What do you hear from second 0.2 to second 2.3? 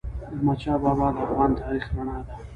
احمدشاه بابا د افغان تاریخ رڼا